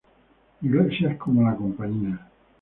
Iglesias 0.63 1.15
como 1.17 1.43
La 1.43 1.55
Compañía. 1.55 2.27